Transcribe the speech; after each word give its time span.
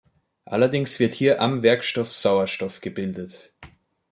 Allerdings 0.45 0.99
wird 0.99 1.13
hier 1.13 1.39
am 1.43 1.61
Werkstoff 1.61 2.11
Sauerstoff 2.11 2.81
gebildet. 2.81 3.53